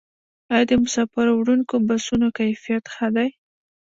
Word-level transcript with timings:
آیا 0.53 0.65
د 0.69 0.71
مسافروړونکو 0.83 1.75
بسونو 1.87 2.27
کیفیت 2.39 2.83
ښه 2.93 3.07
دی؟ 3.15 3.29